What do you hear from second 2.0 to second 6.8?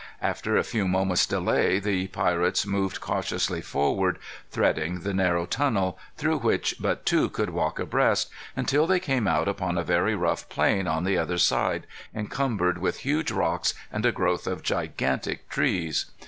pirates moved cautiously forward, threading the narrow tunnel, through which